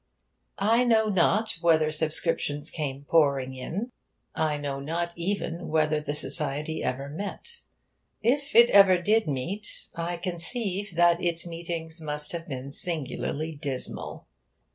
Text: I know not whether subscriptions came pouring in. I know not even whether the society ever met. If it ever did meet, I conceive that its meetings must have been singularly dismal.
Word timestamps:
I 0.57 0.83
know 0.83 1.09
not 1.09 1.59
whether 1.61 1.91
subscriptions 1.91 2.71
came 2.71 3.05
pouring 3.05 3.53
in. 3.53 3.91
I 4.33 4.57
know 4.57 4.79
not 4.79 5.13
even 5.15 5.67
whether 5.67 5.99
the 6.01 6.15
society 6.15 6.81
ever 6.83 7.07
met. 7.07 7.65
If 8.23 8.55
it 8.55 8.71
ever 8.71 8.99
did 8.99 9.27
meet, 9.27 9.89
I 9.95 10.17
conceive 10.17 10.95
that 10.95 11.21
its 11.21 11.45
meetings 11.45 12.01
must 12.01 12.31
have 12.31 12.47
been 12.47 12.71
singularly 12.71 13.55
dismal. 13.55 14.25